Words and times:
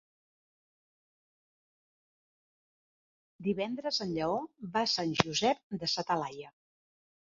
Divendres 3.49 4.03
en 4.07 4.15
Lleó 4.15 4.41
va 4.79 4.87
a 4.87 4.91
Sant 4.95 5.15
Josep 5.21 5.81
de 5.85 5.95
sa 5.97 6.07
Talaia. 6.13 6.55